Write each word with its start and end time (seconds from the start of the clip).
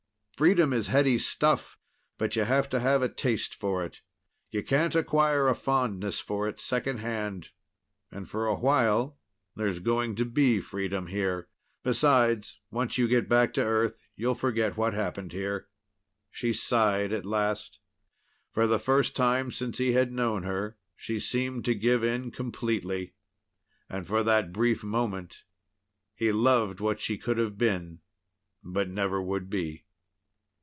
Freedom 0.41 0.73
is 0.73 0.87
heady 0.87 1.19
stuff, 1.19 1.77
but 2.17 2.35
you 2.35 2.45
have 2.45 2.67
to 2.71 2.79
have 2.79 3.03
a 3.03 3.07
taste 3.13 3.53
for 3.53 3.85
it. 3.85 4.01
You 4.49 4.63
can't 4.63 4.95
acquire 4.95 5.47
a 5.47 5.53
fondness 5.53 6.19
for 6.19 6.47
it 6.47 6.59
secondhand. 6.59 7.49
And 8.09 8.27
for 8.27 8.47
a 8.47 8.55
while, 8.55 9.19
there's 9.55 9.77
going 9.77 10.15
to 10.15 10.25
be 10.25 10.59
freedom 10.59 11.05
here. 11.05 11.47
Besides, 11.83 12.59
once 12.71 12.97
you 12.97 13.07
get 13.07 13.29
back 13.29 13.53
to 13.53 13.63
Earth, 13.63 14.07
you'll 14.15 14.33
forget 14.33 14.75
what 14.77 14.95
happened 14.95 15.31
here." 15.31 15.67
She 16.31 16.53
sighed 16.53 17.13
at 17.13 17.23
last. 17.23 17.79
For 18.51 18.65
the 18.65 18.79
first 18.79 19.15
time 19.15 19.51
since 19.51 19.77
he 19.77 19.91
had 19.91 20.11
known 20.11 20.41
her, 20.41 20.75
she 20.95 21.19
seemed 21.19 21.65
to 21.65 21.75
give 21.75 22.03
in 22.03 22.31
completely. 22.31 23.13
And 23.91 24.07
for 24.07 24.23
that 24.23 24.51
brief 24.51 24.83
moment, 24.83 25.43
he 26.15 26.31
loved 26.31 26.79
what 26.79 26.99
she 26.99 27.19
could 27.19 27.37
have 27.37 27.59
been, 27.59 27.99
but 28.63 28.89
never 28.89 29.21
would 29.21 29.47
be. 29.47 29.85